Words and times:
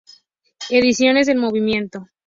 Ediciones 0.71 1.27
del 1.27 1.37
Movimiento. 1.37 2.07